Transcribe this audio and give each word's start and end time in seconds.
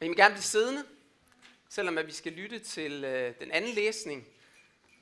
Men 0.00 0.06
I 0.06 0.08
må 0.08 0.14
gerne 0.14 0.34
blive 0.34 0.42
siddende, 0.42 0.84
selvom 1.68 1.98
at 1.98 2.06
vi 2.06 2.12
skal 2.12 2.32
lytte 2.32 2.58
til 2.58 3.04
øh, 3.04 3.34
den 3.40 3.50
anden 3.50 3.74
læsning. 3.74 4.26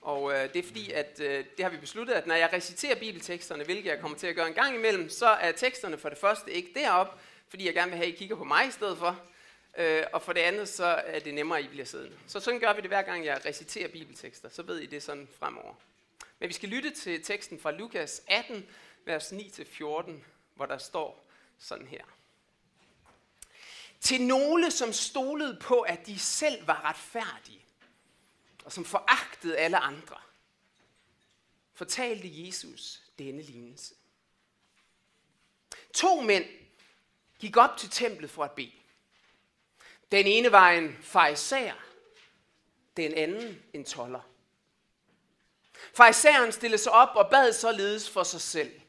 Og 0.03 0.33
øh, 0.33 0.53
det 0.53 0.57
er 0.57 0.63
fordi, 0.63 0.93
at 0.93 1.21
øh, 1.21 1.45
det 1.57 1.65
har 1.65 1.71
vi 1.71 1.77
besluttet, 1.77 2.15
at 2.15 2.27
når 2.27 2.35
jeg 2.35 2.53
reciterer 2.53 2.99
bibelteksterne, 2.99 3.65
hvilket 3.65 3.91
jeg 3.91 4.01
kommer 4.01 4.19
til 4.19 4.27
at 4.27 4.35
gøre 4.35 4.49
en 4.49 4.55
gang 4.55 4.75
imellem, 4.75 5.09
så 5.09 5.27
er 5.27 5.53
teksterne 5.53 5.99
for 5.99 6.09
det 6.09 6.19
første 6.19 6.53
ikke 6.53 6.71
derop, 6.75 7.21
fordi 7.49 7.67
jeg 7.67 7.75
gerne 7.75 7.91
vil 7.91 7.97
have, 7.97 8.09
at 8.09 8.15
I 8.15 8.17
kigger 8.17 8.37
på 8.37 8.45
mig 8.45 8.69
i 8.69 8.71
stedet 8.71 8.99
for. 8.99 9.21
Øh, 9.79 10.05
og 10.13 10.23
for 10.23 10.33
det 10.33 10.41
andet, 10.41 10.69
så 10.69 10.85
er 10.85 11.19
det 11.19 11.35
nemmere, 11.35 11.59
at 11.59 11.65
I 11.65 11.69
bliver 11.69 11.87
siddende. 11.87 12.17
Så 12.27 12.41
sådan 12.41 12.61
gør 12.61 12.73
vi 12.73 12.81
det 12.81 12.91
hver 12.91 13.03
gang, 13.03 13.25
jeg 13.25 13.41
reciterer 13.47 13.89
bibeltekster. 13.89 14.49
Så 14.49 14.63
ved 14.63 14.79
I 14.79 14.87
det 14.87 15.03
sådan 15.03 15.29
fremover. 15.39 15.75
Men 16.39 16.49
vi 16.49 16.55
skal 16.55 16.69
lytte 16.69 16.91
til 16.91 17.25
teksten 17.25 17.61
fra 17.61 17.71
Lukas 17.71 18.23
18, 18.27 18.67
vers 19.05 19.33
9-14, 19.33 20.11
hvor 20.55 20.67
der 20.67 20.79
står 20.79 21.27
sådan 21.59 21.87
her. 21.87 22.18
Til 24.01 24.23
nogle, 24.23 24.71
som 24.71 24.93
stolede 24.93 25.59
på, 25.61 25.81
at 25.81 26.07
de 26.07 26.19
selv 26.19 26.67
var 26.67 26.85
retfærdige, 26.85 27.65
og 28.65 28.73
som 28.73 28.85
foragtede 28.85 29.57
alle 29.57 29.79
andre, 29.79 30.17
fortalte 31.75 32.47
Jesus 32.47 33.03
denne 33.19 33.43
lignelse. 33.43 33.95
To 35.95 36.21
mænd 36.21 36.45
gik 37.39 37.57
op 37.57 37.77
til 37.77 37.91
templet 37.91 38.31
for 38.31 38.45
at 38.45 38.53
bede. 38.53 38.73
Den 40.13 40.27
ene 40.27 40.53
var 40.53 40.71
en 40.71 40.99
farisæer, 41.03 41.75
den 42.97 43.15
anden 43.15 43.63
en 43.73 43.85
toller. 43.85 44.21
Farisæeren 45.95 46.53
stillede 46.53 46.83
sig 46.83 46.93
op 46.93 47.17
og 47.17 47.31
bad 47.31 47.53
således 47.53 48.11
for 48.11 48.23
sig 48.23 48.41
selv. 48.41 48.81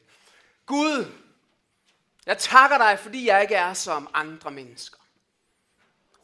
Gud, 0.66 1.12
jeg 2.26 2.38
takker 2.38 2.78
dig, 2.78 2.98
fordi 2.98 3.26
jeg 3.26 3.42
ikke 3.42 3.54
er 3.54 3.74
som 3.74 4.10
andre 4.14 4.50
mennesker. 4.50 4.99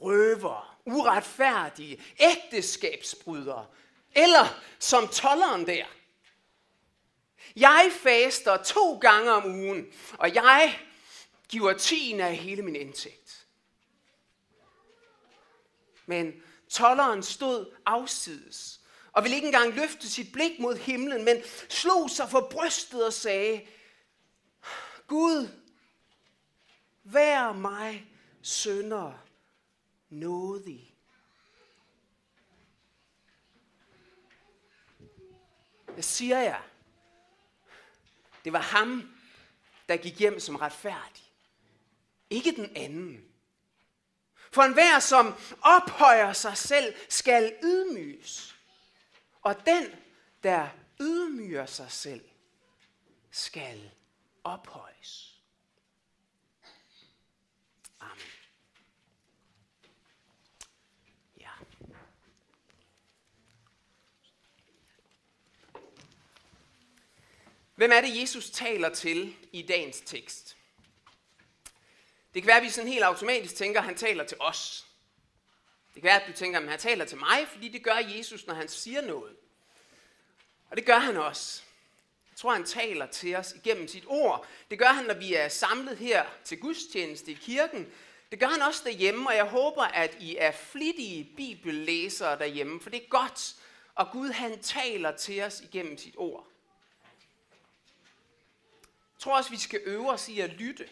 Røver, 0.01 0.79
uretfærdige, 0.85 2.03
ægteskabsbrydere, 2.19 3.67
eller 4.15 4.61
som 4.79 5.09
tolleren 5.09 5.67
der. 5.67 5.85
Jeg 7.57 7.91
faster 8.03 8.63
to 8.63 8.99
gange 8.99 9.33
om 9.33 9.45
ugen, 9.45 9.87
og 10.19 10.35
jeg 10.35 10.81
giver 11.49 11.73
tiende 11.73 12.25
af 12.25 12.37
hele 12.37 12.63
min 12.63 12.77
indtægt. 12.77 13.47
Men 16.07 16.43
tolleren 16.69 17.23
stod 17.23 17.75
afsides 17.87 18.81
og 19.13 19.23
ville 19.23 19.37
ikke 19.37 19.47
engang 19.47 19.75
løfte 19.75 20.11
sit 20.11 20.33
blik 20.33 20.59
mod 20.59 20.77
himlen, 20.77 21.25
men 21.25 21.43
slog 21.69 22.11
sig 22.11 22.31
for 22.31 22.49
brystet 22.51 23.07
og 23.07 23.13
sagde, 23.13 23.67
Gud, 25.07 25.49
vær 27.05 27.53
mig 27.53 28.07
sønder 28.43 29.26
nådig. 30.21 30.97
Hvad 35.93 36.03
siger 36.03 36.39
jeg? 36.39 36.63
Det 38.45 38.53
var 38.53 38.61
ham, 38.61 39.17
der 39.89 39.97
gik 39.97 40.19
hjem 40.19 40.41
som 40.41 40.57
retfærdig. 40.57 41.25
Ikke 42.31 42.57
den 42.57 42.77
anden. 42.77 43.33
For 44.53 44.63
enhver, 44.63 44.99
som 44.99 45.35
ophøjer 45.63 46.33
sig 46.33 46.57
selv, 46.57 46.95
skal 47.09 47.57
ydmyges. 47.63 48.57
Og 49.43 49.67
den, 49.67 49.87
der 50.43 50.69
ydmyger 51.01 51.67
sig 51.67 51.91
selv, 51.91 52.29
skal 53.31 53.91
ophøjes. 54.45 55.41
Amen. 58.01 58.36
Hvem 67.77 67.93
er 67.93 68.01
det, 68.01 68.21
Jesus 68.21 68.51
taler 68.51 68.89
til 68.89 69.37
i 69.53 69.63
dagens 69.63 70.01
tekst? 70.01 70.57
Det 72.35 72.43
kan 72.43 72.47
være, 72.47 72.57
at 72.57 72.63
vi 72.63 72.71
sådan 72.71 72.91
helt 72.91 73.05
automatisk 73.05 73.57
tænker, 73.57 73.81
at 73.81 73.87
han 73.87 73.97
taler 73.97 74.25
til 74.25 74.37
os. 74.41 74.87
Det 75.95 76.03
kan 76.03 76.09
være, 76.09 76.23
at 76.23 76.29
du 76.29 76.33
tænker, 76.33 76.61
at 76.61 76.69
han 76.69 76.79
taler 76.79 77.05
til 77.05 77.19
mig, 77.19 77.49
fordi 77.53 77.69
det 77.69 77.85
gør 77.85 77.97
Jesus, 77.97 78.47
når 78.47 78.55
han 78.55 78.69
siger 78.69 79.01
noget. 79.01 79.37
Og 80.71 80.77
det 80.77 80.87
gør 80.87 80.99
han 80.99 81.17
også. 81.17 81.63
Jeg 82.31 82.37
tror, 82.37 82.53
han 82.53 82.65
taler 82.65 83.07
til 83.07 83.37
os 83.37 83.53
igennem 83.53 83.89
sit 83.89 84.05
ord. 84.07 84.47
Det 84.71 84.79
gør 84.79 84.87
han, 84.87 85.05
når 85.05 85.15
vi 85.15 85.35
er 85.35 85.49
samlet 85.49 85.99
her 85.99 86.27
til 86.45 86.61
gudstjeneste 86.61 87.31
i 87.31 87.39
kirken. 87.41 87.93
Det 88.31 88.41
gør 88.41 88.47
han 88.47 88.63
også 88.63 88.83
derhjemme, 88.85 89.29
og 89.29 89.37
jeg 89.37 89.45
håber, 89.45 89.83
at 89.83 90.17
I 90.21 90.37
er 90.37 90.53
flittige 90.53 91.33
bibellæsere 91.37 92.39
derhjemme, 92.39 92.81
for 92.81 92.91
det 92.91 93.03
er 93.03 93.09
godt, 93.09 93.55
og 93.95 94.11
Gud 94.13 94.29
han 94.29 94.63
taler 94.63 95.17
til 95.17 95.43
os 95.43 95.61
igennem 95.61 95.99
sit 95.99 96.15
ord. 96.17 96.47
Jeg 99.17 99.21
tror 99.21 99.37
også, 99.37 99.51
vi 99.51 99.57
skal 99.57 99.81
øve 99.85 100.11
os 100.11 100.29
i 100.29 100.41
at 100.41 100.51
lytte. 100.51 100.89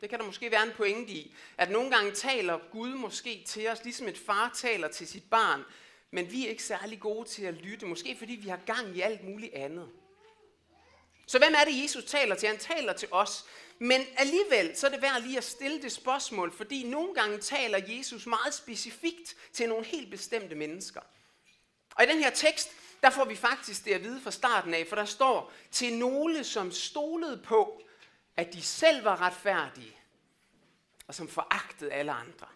Det 0.00 0.10
kan 0.10 0.18
der 0.18 0.24
måske 0.24 0.50
være 0.50 0.62
en 0.62 0.72
pointe 0.76 1.12
i, 1.12 1.34
at 1.58 1.70
nogle 1.70 1.90
gange 1.90 2.12
taler 2.12 2.58
Gud 2.72 2.94
måske 2.94 3.44
til 3.46 3.68
os, 3.68 3.84
ligesom 3.84 4.08
et 4.08 4.18
far 4.18 4.50
taler 4.54 4.88
til 4.88 5.08
sit 5.08 5.30
barn, 5.30 5.64
men 6.10 6.32
vi 6.32 6.46
er 6.46 6.50
ikke 6.50 6.62
særlig 6.62 7.00
gode 7.00 7.28
til 7.28 7.44
at 7.44 7.54
lytte, 7.54 7.86
måske 7.86 8.16
fordi 8.18 8.32
vi 8.32 8.48
har 8.48 8.60
gang 8.66 8.96
i 8.96 9.00
alt 9.00 9.24
muligt 9.24 9.54
andet. 9.54 9.88
Så 11.26 11.38
hvem 11.38 11.54
er 11.60 11.64
det, 11.64 11.82
Jesus 11.82 12.04
taler 12.04 12.34
til? 12.34 12.48
Han 12.48 12.58
taler 12.58 12.92
til 12.92 13.08
os. 13.10 13.44
Men 13.78 14.06
alligevel, 14.16 14.76
så 14.76 14.86
er 14.86 14.90
det 14.90 15.02
værd 15.02 15.22
lige 15.22 15.38
at 15.38 15.44
stille 15.44 15.82
det 15.82 15.92
spørgsmål, 15.92 16.52
fordi 16.52 16.88
nogle 16.88 17.14
gange 17.14 17.38
taler 17.38 17.80
Jesus 17.88 18.26
meget 18.26 18.54
specifikt 18.54 19.36
til 19.52 19.68
nogle 19.68 19.84
helt 19.84 20.10
bestemte 20.10 20.54
mennesker. 20.54 21.00
Og 21.96 22.04
i 22.04 22.06
den 22.06 22.18
her 22.18 22.30
tekst, 22.30 22.70
der 23.02 23.10
får 23.10 23.24
vi 23.24 23.36
faktisk 23.36 23.84
det 23.84 23.92
at 23.92 24.02
vide 24.02 24.20
fra 24.20 24.30
starten 24.30 24.74
af, 24.74 24.86
for 24.86 24.96
der 24.96 25.04
står, 25.04 25.52
til 25.70 25.98
nogle, 25.98 26.44
som 26.44 26.72
stolede 26.72 27.42
på, 27.42 27.82
at 28.36 28.52
de 28.52 28.62
selv 28.62 29.04
var 29.04 29.20
retfærdige, 29.20 29.96
og 31.06 31.14
som 31.14 31.28
foragtede 31.28 31.92
alle 31.92 32.12
andre, 32.12 32.46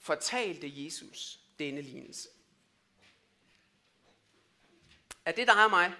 fortalte 0.00 0.84
Jesus 0.84 1.40
denne 1.58 1.80
lignelse. 1.80 2.28
Er 5.24 5.32
det 5.32 5.46
dig 5.46 5.64
og 5.64 5.70
mig, 5.70 5.94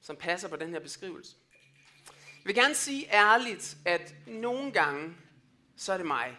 som 0.00 0.16
passer 0.16 0.48
på 0.48 0.56
den 0.56 0.70
her 0.70 0.80
beskrivelse? 0.80 1.36
Jeg 2.06 2.44
vil 2.44 2.54
gerne 2.54 2.74
sige 2.74 3.12
ærligt, 3.12 3.76
at 3.84 4.14
nogle 4.26 4.72
gange, 4.72 5.16
så 5.76 5.92
er 5.92 5.96
det 5.96 6.06
mig. 6.06 6.38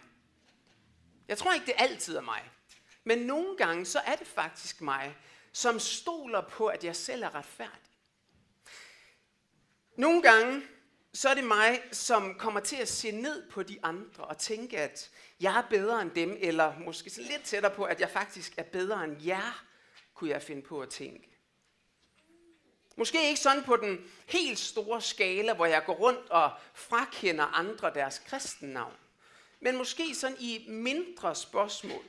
Jeg 1.28 1.38
tror 1.38 1.52
ikke, 1.52 1.66
det 1.66 1.74
altid 1.76 2.16
er 2.16 2.20
mig. 2.20 2.50
Men 3.04 3.18
nogle 3.18 3.56
gange, 3.56 3.86
så 3.86 3.98
er 3.98 4.16
det 4.16 4.26
faktisk 4.26 4.80
mig, 4.80 5.16
som 5.52 5.78
stoler 5.78 6.48
på, 6.48 6.66
at 6.66 6.84
jeg 6.84 6.96
selv 6.96 7.22
er 7.22 7.34
retfærdig. 7.34 7.90
Nogle 9.96 10.22
gange, 10.22 10.62
så 11.12 11.28
er 11.28 11.34
det 11.34 11.44
mig, 11.44 11.82
som 11.92 12.34
kommer 12.34 12.60
til 12.60 12.76
at 12.76 12.88
se 12.88 13.10
ned 13.10 13.50
på 13.50 13.62
de 13.62 13.78
andre 13.82 14.24
og 14.24 14.38
tænke, 14.38 14.78
at 14.78 15.10
jeg 15.40 15.58
er 15.58 15.68
bedre 15.70 16.02
end 16.02 16.10
dem, 16.10 16.36
eller 16.40 16.78
måske 16.78 17.10
så 17.10 17.20
lidt 17.22 17.42
tættere 17.44 17.74
på, 17.74 17.84
at 17.84 18.00
jeg 18.00 18.10
faktisk 18.10 18.54
er 18.56 18.62
bedre 18.62 19.04
end 19.04 19.24
jer, 19.26 19.64
kunne 20.14 20.30
jeg 20.30 20.42
finde 20.42 20.62
på 20.62 20.80
at 20.80 20.88
tænke. 20.88 21.28
Måske 22.96 23.28
ikke 23.28 23.40
sådan 23.40 23.64
på 23.64 23.76
den 23.76 24.10
helt 24.26 24.58
store 24.58 25.02
skala, 25.02 25.54
hvor 25.54 25.66
jeg 25.66 25.84
går 25.84 25.94
rundt 25.94 26.30
og 26.30 26.50
frakender 26.74 27.44
andre 27.44 27.94
deres 27.94 28.18
kristennavn. 28.18 28.94
Men 29.60 29.76
måske 29.76 30.14
sådan 30.14 30.36
i 30.40 30.66
mindre 30.68 31.34
spørgsmål, 31.34 32.04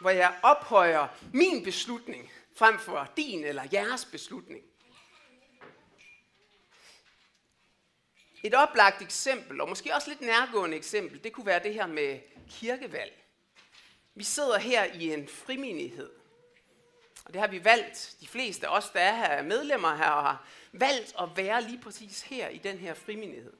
hvor 0.00 0.10
jeg 0.10 0.34
ophøjer 0.42 1.08
min 1.32 1.64
beslutning 1.64 2.32
frem 2.56 2.78
for 2.78 3.12
din 3.16 3.44
eller 3.44 3.62
jeres 3.72 4.04
beslutning. 4.04 4.64
Et 8.42 8.54
oplagt 8.54 9.02
eksempel, 9.02 9.60
og 9.60 9.68
måske 9.68 9.94
også 9.94 10.08
lidt 10.08 10.20
nærgående 10.20 10.76
eksempel, 10.76 11.24
det 11.24 11.32
kunne 11.32 11.46
være 11.46 11.62
det 11.62 11.74
her 11.74 11.86
med 11.86 12.20
kirkevalg. 12.50 13.22
Vi 14.14 14.24
sidder 14.24 14.58
her 14.58 14.84
i 14.84 15.12
en 15.12 15.28
frimindighed. 15.28 16.10
Og 17.24 17.32
det 17.32 17.40
har 17.40 17.48
vi 17.48 17.64
valgt, 17.64 18.16
de 18.20 18.28
fleste 18.28 18.66
af 18.66 18.76
os, 18.76 18.90
der 18.90 19.00
er 19.00 19.16
her, 19.16 19.42
medlemmer 19.42 19.96
her, 19.96 20.10
og 20.10 20.22
har 20.22 20.46
valgt 20.72 21.14
at 21.20 21.28
være 21.36 21.62
lige 21.62 21.80
præcis 21.82 22.22
her 22.22 22.48
i 22.48 22.58
den 22.58 22.78
her 22.78 22.94
frimindighed. 22.94 23.52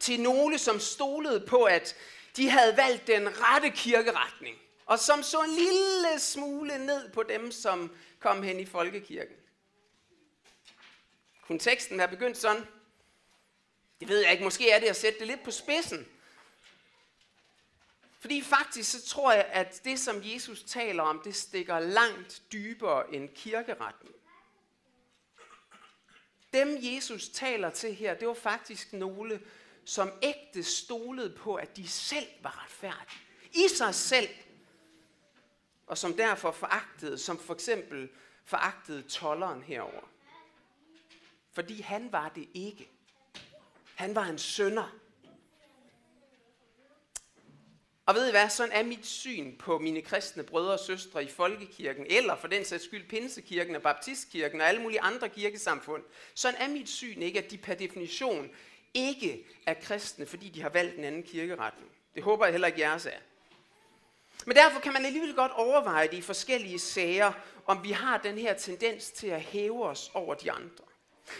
Til 0.00 0.20
nogle, 0.20 0.58
som 0.58 0.80
stolede 0.80 1.46
på, 1.46 1.64
at 1.64 1.96
de 2.36 2.50
havde 2.50 2.76
valgt 2.76 3.06
den 3.06 3.28
rette 3.40 3.70
kirkeretning, 3.70 4.58
og 4.86 4.98
som 4.98 5.22
så 5.22 5.42
en 5.42 5.50
lille 5.50 6.18
smule 6.18 6.86
ned 6.86 7.12
på 7.12 7.22
dem, 7.22 7.52
som 7.52 7.96
kom 8.18 8.42
hen 8.42 8.60
i 8.60 8.66
folkekirken. 8.66 9.36
Kunne 11.46 11.58
teksten 11.58 11.98
have 11.98 12.08
begyndt 12.08 12.38
sådan? 12.38 12.66
Det 14.00 14.08
ved 14.08 14.20
jeg 14.20 14.32
ikke. 14.32 14.44
Måske 14.44 14.70
er 14.70 14.80
det 14.80 14.86
at 14.86 14.96
sætte 14.96 15.18
det 15.18 15.26
lidt 15.26 15.42
på 15.42 15.50
spidsen. 15.50 16.08
Fordi 18.20 18.42
faktisk 18.42 18.90
så 18.90 19.06
tror 19.06 19.32
jeg, 19.32 19.44
at 19.52 19.80
det, 19.84 20.00
som 20.00 20.20
Jesus 20.24 20.62
taler 20.62 21.02
om, 21.02 21.20
det 21.24 21.36
stikker 21.36 21.78
langt 21.78 22.42
dybere 22.52 23.14
end 23.14 23.28
kirkeretten. 23.28 24.08
Dem 26.52 26.78
Jesus 26.80 27.28
taler 27.28 27.70
til 27.70 27.94
her, 27.94 28.14
det 28.14 28.28
var 28.28 28.34
faktisk 28.34 28.92
nogle, 28.92 29.40
som 29.88 30.12
ægte 30.22 30.62
stolede 30.62 31.30
på, 31.30 31.54
at 31.54 31.76
de 31.76 31.88
selv 31.88 32.26
var 32.42 32.62
retfærdige. 32.64 33.20
I 33.52 33.68
sig 33.68 33.94
selv. 33.94 34.28
Og 35.86 35.98
som 35.98 36.14
derfor 36.14 36.50
foragtede, 36.50 37.18
som 37.18 37.38
for 37.38 37.54
eksempel 37.54 38.08
foragtede 38.44 39.02
tolleren 39.02 39.62
herover. 39.62 40.08
Fordi 41.52 41.80
han 41.80 42.12
var 42.12 42.28
det 42.28 42.48
ikke. 42.54 42.90
Han 43.94 44.14
var 44.14 44.24
en 44.24 44.38
sønder. 44.38 44.96
Og 48.06 48.14
ved 48.14 48.28
I 48.28 48.30
hvad, 48.30 48.50
sådan 48.50 48.72
er 48.72 48.82
mit 48.82 49.06
syn 49.06 49.56
på 49.56 49.78
mine 49.78 50.02
kristne 50.02 50.42
brødre 50.42 50.72
og 50.72 50.80
søstre 50.80 51.24
i 51.24 51.28
folkekirken, 51.28 52.06
eller 52.10 52.36
for 52.36 52.48
den 52.48 52.64
sags 52.64 52.84
skyld 52.84 53.08
Pinsekirken 53.08 53.76
og 53.76 53.82
Baptistkirken 53.82 54.60
og 54.60 54.68
alle 54.68 54.82
mulige 54.82 55.00
andre 55.00 55.28
kirkesamfund. 55.28 56.02
Sådan 56.34 56.60
er 56.60 56.68
mit 56.68 56.88
syn 56.88 57.22
ikke, 57.22 57.44
at 57.44 57.50
de 57.50 57.58
per 57.58 57.74
definition 57.74 58.50
ikke 58.94 59.46
er 59.66 59.74
kristne, 59.74 60.26
fordi 60.26 60.48
de 60.48 60.62
har 60.62 60.68
valgt 60.68 60.98
en 60.98 61.04
anden 61.04 61.22
kirkeretning. 61.22 61.90
Det 62.14 62.22
håber 62.22 62.44
jeg 62.44 62.52
heller 62.52 62.68
ikke 62.68 62.80
jeres 62.80 63.06
er. 63.06 63.18
Men 64.46 64.56
derfor 64.56 64.80
kan 64.80 64.92
man 64.92 65.04
alligevel 65.04 65.34
godt 65.34 65.52
overveje 65.52 66.08
det 66.08 66.16
i 66.16 66.22
forskellige 66.22 66.78
sager, 66.78 67.32
om 67.66 67.82
vi 67.82 67.92
har 67.92 68.18
den 68.18 68.38
her 68.38 68.54
tendens 68.54 69.10
til 69.10 69.26
at 69.26 69.40
hæve 69.40 69.84
os 69.84 70.10
over 70.14 70.34
de 70.34 70.52
andre. 70.52 70.84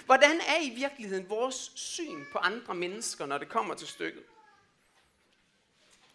Hvordan 0.07 0.41
er 0.41 0.61
i 0.63 0.71
virkeligheden 0.71 1.29
vores 1.29 1.73
syn 1.75 2.25
på 2.33 2.39
andre 2.39 2.75
mennesker, 2.75 3.27
når 3.27 3.39
det 3.39 3.49
kommer 3.49 3.75
til 3.75 3.89
stykket? 3.89 4.25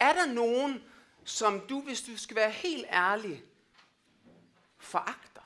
Er 0.00 0.12
der 0.12 0.26
nogen, 0.26 0.84
som 1.24 1.60
du, 1.60 1.80
hvis 1.80 2.02
du 2.02 2.16
skal 2.16 2.36
være 2.36 2.50
helt 2.50 2.86
ærlig, 2.90 3.44
foragter? 4.78 5.42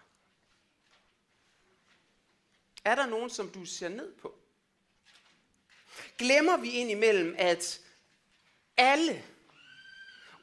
Er 2.84 2.94
der 2.94 3.06
nogen, 3.06 3.30
som 3.30 3.50
du 3.50 3.64
ser 3.64 3.88
ned 3.88 4.14
på? 4.14 4.38
Glemmer 6.18 6.56
vi 6.56 6.70
indimellem, 6.70 7.34
at 7.38 7.80
alle, 8.76 9.24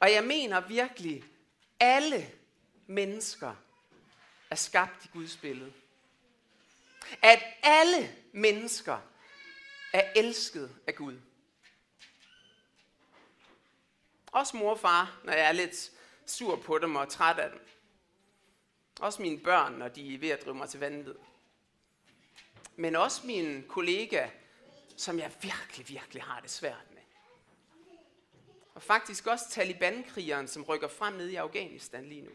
og 0.00 0.12
jeg 0.12 0.24
mener 0.24 0.60
virkelig, 0.60 1.24
alle 1.80 2.30
mennesker 2.86 3.54
er 4.50 4.56
skabt 4.56 5.04
i 5.04 5.08
Guds 5.12 5.36
billede. 5.36 5.72
At 7.22 7.42
alle 7.62 8.16
mennesker 8.32 8.98
er 9.92 10.12
elsket 10.16 10.76
af 10.86 10.94
Gud. 10.94 11.20
Også 14.26 14.56
mor 14.56 14.70
og 14.70 14.78
far, 14.78 15.20
når 15.24 15.32
jeg 15.32 15.48
er 15.48 15.52
lidt 15.52 15.92
sur 16.26 16.56
på 16.56 16.78
dem 16.78 16.96
og 16.96 17.08
træt 17.08 17.38
af 17.38 17.50
dem. 17.50 17.68
Også 19.00 19.22
mine 19.22 19.38
børn, 19.38 19.72
når 19.72 19.88
de 19.88 20.14
er 20.14 20.18
ved 20.18 20.28
at 20.28 20.44
drive 20.44 20.54
mig 20.54 20.68
til 20.68 20.80
vanvid. 20.80 21.14
Men 22.76 22.96
også 22.96 23.26
min 23.26 23.64
kollega, 23.68 24.28
som 24.96 25.18
jeg 25.18 25.32
virkelig, 25.40 25.88
virkelig 25.88 26.22
har 26.22 26.40
det 26.40 26.50
svært 26.50 26.86
med. 26.94 27.02
Og 28.74 28.82
faktisk 28.82 29.26
også 29.26 29.44
Taliban-krigeren, 29.50 30.48
som 30.48 30.62
rykker 30.62 30.88
frem 30.88 31.14
ned 31.14 31.28
i 31.28 31.34
Afghanistan 31.34 32.04
lige 32.04 32.22
nu. 32.22 32.30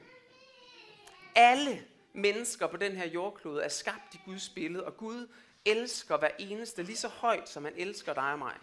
Alle 1.35 1.85
mennesker 2.13 2.67
på 2.67 2.77
den 2.77 2.95
her 2.95 3.07
jordklode 3.07 3.63
er 3.63 3.69
skabt 3.69 4.13
i 4.13 4.19
Guds 4.25 4.49
billede, 4.49 4.85
og 4.85 4.97
Gud 4.97 5.27
elsker 5.65 6.17
hver 6.17 6.29
eneste 6.39 6.83
lige 6.83 6.97
så 6.97 7.07
højt, 7.07 7.49
som 7.49 7.63
han 7.63 7.73
elsker 7.77 8.13
dig 8.13 8.31
og 8.31 8.39
mig. 8.39 8.55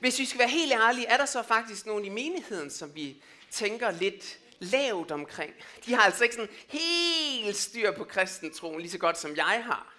Hvis 0.00 0.18
vi 0.18 0.24
skal 0.24 0.38
være 0.38 0.48
helt 0.48 0.72
ærlige, 0.72 1.06
er 1.06 1.16
der 1.16 1.26
så 1.26 1.42
faktisk 1.42 1.86
nogen 1.86 2.04
i 2.04 2.08
menigheden, 2.08 2.70
som 2.70 2.94
vi 2.94 3.22
tænker 3.50 3.90
lidt 3.90 4.38
lavt 4.58 5.10
omkring. 5.10 5.54
De 5.86 5.94
har 5.94 6.02
altså 6.02 6.24
ikke 6.24 6.34
sådan 6.34 6.54
helt 6.68 7.56
styr 7.56 7.92
på 7.92 8.04
kristentroen, 8.04 8.80
lige 8.80 8.90
så 8.90 8.98
godt 8.98 9.18
som 9.18 9.36
jeg 9.36 9.64
har. 9.64 9.97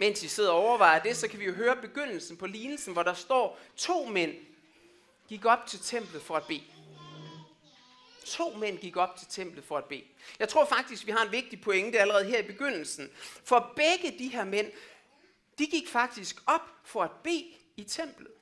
Mens 0.00 0.22
vi 0.22 0.28
sidder 0.28 0.50
og 0.50 0.56
overvejer 0.58 1.02
det, 1.02 1.16
så 1.16 1.28
kan 1.28 1.40
vi 1.40 1.44
jo 1.44 1.52
høre 1.52 1.76
begyndelsen 1.76 2.36
på 2.36 2.46
lignelsen, 2.46 2.92
hvor 2.92 3.02
der 3.02 3.14
står, 3.14 3.58
to 3.76 4.04
mænd 4.04 4.34
gik 5.28 5.44
op 5.44 5.66
til 5.66 5.78
templet 5.78 6.22
for 6.22 6.36
at 6.36 6.44
bede. 6.48 6.64
To 8.24 8.54
mænd 8.54 8.78
gik 8.78 8.96
op 8.96 9.16
til 9.16 9.26
templet 9.30 9.64
for 9.64 9.78
at 9.78 9.84
bede. 9.84 10.04
Jeg 10.38 10.48
tror 10.48 10.64
faktisk, 10.64 11.06
vi 11.06 11.12
har 11.12 11.24
en 11.24 11.32
vigtig 11.32 11.60
pointe 11.60 11.98
allerede 11.98 12.24
her 12.24 12.38
i 12.38 12.46
begyndelsen. 12.46 13.10
For 13.44 13.72
begge 13.76 14.18
de 14.18 14.28
her 14.28 14.44
mænd, 14.44 14.72
de 15.58 15.66
gik 15.66 15.88
faktisk 15.88 16.42
op 16.46 16.68
for 16.84 17.02
at 17.02 17.10
bede 17.24 17.46
i 17.76 17.84
templet. 17.84 18.32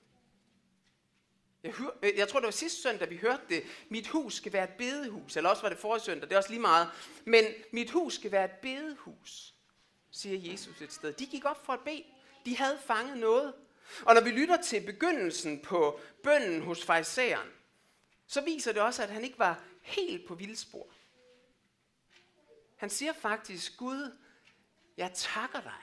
Jeg, 1.63 1.73
hør, 1.73 1.91
øh, 2.03 2.17
jeg 2.17 2.29
tror, 2.29 2.41
det 2.41 2.47
var 2.47 2.51
sidste 2.51 2.83
søndag, 2.83 3.11
vi 3.11 3.17
hørte 3.17 3.43
det. 3.49 3.63
Mit 3.89 4.09
hus 4.09 4.35
skal 4.35 4.53
være 4.53 4.65
et 4.65 4.75
bedehus. 4.79 5.37
Eller 5.37 5.51
også 5.51 5.63
var 5.63 5.69
det 5.69 5.79
forrige 5.79 6.03
søndag, 6.03 6.29
det 6.29 6.35
er 6.35 6.39
også 6.39 6.51
lige 6.51 6.61
meget. 6.61 6.89
Men 7.25 7.45
mit 7.73 7.91
hus 7.91 8.15
skal 8.15 8.33
være 8.33 8.45
et 8.45 8.59
bedehus, 8.63 9.55
siger 10.11 10.51
Jesus 10.51 10.81
et 10.81 10.93
sted. 10.93 11.13
De 11.13 11.27
gik 11.27 11.45
op 11.45 11.67
for 11.67 11.73
at 11.73 11.81
bede. 11.81 12.05
De 12.45 12.57
havde 12.57 12.79
fanget 12.87 13.17
noget. 13.17 13.55
Og 14.03 14.15
når 14.15 14.21
vi 14.21 14.31
lytter 14.31 14.63
til 14.63 14.87
begyndelsen 14.87 15.61
på 15.61 16.01
bønnen 16.23 16.63
hos 16.63 16.85
fejseren, 16.85 17.49
så 18.27 18.41
viser 18.41 18.73
det 18.73 18.83
også, 18.83 19.03
at 19.03 19.11
han 19.11 19.25
ikke 19.25 19.39
var 19.39 19.63
helt 19.83 20.27
på 20.27 20.35
vildspor. 20.35 20.87
Han 22.77 22.91
siger 22.91 23.13
faktisk, 23.13 23.77
Gud, 23.77 24.17
jeg 24.97 25.11
takker 25.15 25.61
dig. 25.61 25.83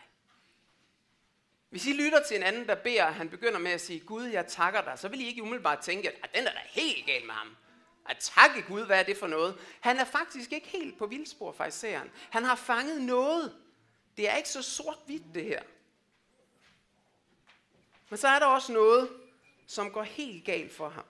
Hvis 1.70 1.86
I 1.86 1.94
lytter 1.94 2.24
til 2.24 2.38
en 2.38 2.44
anden, 2.44 2.68
der 2.68 2.76
beder, 2.76 3.06
han 3.06 3.30
begynder 3.30 3.60
med 3.60 3.72
at 3.72 3.82
sige, 3.82 4.00
Gud, 4.00 4.24
jeg 4.24 4.48
takker 4.48 4.82
dig, 4.82 5.00
så 5.00 5.08
vil 5.08 5.22
I 5.22 5.26
ikke 5.26 5.42
umiddelbart 5.42 5.80
tænke, 5.80 6.10
at 6.10 6.30
den 6.36 6.48
er 6.48 6.52
da 6.52 6.60
helt 6.64 7.06
gal 7.06 7.26
med 7.26 7.34
ham. 7.34 7.56
At 8.10 8.18
takke 8.20 8.62
Gud, 8.62 8.86
hvad 8.86 9.00
er 9.00 9.04
det 9.04 9.18
for 9.18 9.28
noget? 9.28 9.58
Han 9.80 9.98
er 9.98 10.06
faktisk 10.06 10.52
ikke 10.52 10.68
helt 10.68 10.98
på 10.98 11.06
vildspor, 11.06 11.52
fejseren. 11.52 12.12
Han 12.30 12.44
har 12.44 12.56
fanget 12.56 13.02
noget. 13.02 13.56
Det 14.18 14.30
er 14.30 14.36
ikke 14.36 14.50
så 14.50 14.62
sort-hvidt, 14.62 15.24
det 15.34 15.44
her. 15.44 15.64
Men 18.10 18.18
så 18.18 18.28
er 18.28 18.40
der 18.40 18.46
også 18.46 18.74
noget, 18.74 19.10
som 19.68 19.92
går 19.92 20.04
helt 20.04 20.46
galt 20.46 20.74
for 20.74 20.90
ham. 20.90 21.06